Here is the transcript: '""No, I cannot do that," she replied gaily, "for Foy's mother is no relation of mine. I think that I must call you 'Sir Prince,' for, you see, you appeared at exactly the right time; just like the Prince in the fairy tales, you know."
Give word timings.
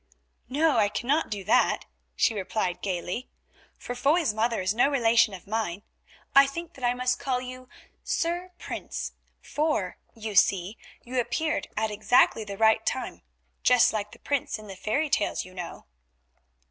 '""No, 0.49 0.77
I 0.77 0.89
cannot 0.89 1.29
do 1.29 1.43
that," 1.43 1.85
she 2.15 2.33
replied 2.33 2.81
gaily, 2.81 3.29
"for 3.77 3.93
Foy's 3.93 4.33
mother 4.33 4.59
is 4.59 4.73
no 4.73 4.89
relation 4.89 5.31
of 5.35 5.45
mine. 5.45 5.83
I 6.33 6.47
think 6.47 6.73
that 6.73 6.83
I 6.83 6.95
must 6.95 7.19
call 7.19 7.39
you 7.39 7.69
'Sir 8.03 8.51
Prince,' 8.57 9.11
for, 9.43 9.99
you 10.15 10.33
see, 10.33 10.79
you 11.03 11.19
appeared 11.19 11.67
at 11.77 11.91
exactly 11.91 12.43
the 12.43 12.57
right 12.57 12.83
time; 12.83 13.21
just 13.61 13.93
like 13.93 14.11
the 14.11 14.17
Prince 14.17 14.57
in 14.57 14.65
the 14.65 14.75
fairy 14.75 15.07
tales, 15.11 15.45
you 15.45 15.53
know." 15.53 15.85